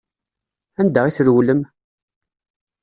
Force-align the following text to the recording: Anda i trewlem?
Anda 0.81 1.01
i 1.07 1.11
trewlem? 1.15 1.61